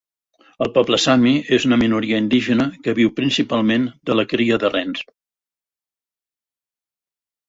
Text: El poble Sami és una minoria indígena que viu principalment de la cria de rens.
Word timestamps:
El 0.65 0.69
poble 0.75 0.97
Sami 1.01 1.33
és 1.57 1.65
una 1.67 1.77
minoria 1.81 2.21
indígena 2.23 2.65
que 2.87 2.95
viu 2.99 3.11
principalment 3.19 3.85
de 4.11 4.15
la 4.21 4.25
cria 4.33 4.57
de 4.63 4.71
rens. 4.71 5.05